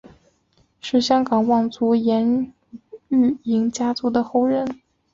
[0.79, 2.51] 是香港望族颜
[3.09, 4.81] 玉莹家族的后人。